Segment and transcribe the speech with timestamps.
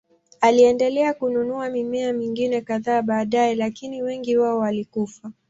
[0.41, 5.31] Aliendelea kununua mimea mingine kadhaa baadaye, lakini wengi wao walikufa.